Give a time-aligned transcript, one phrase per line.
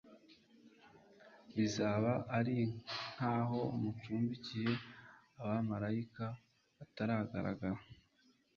[1.55, 2.57] bizaba ari
[3.13, 4.73] nkaho mucumbikiye
[5.41, 6.25] abamaraika
[6.77, 7.79] batagaragara.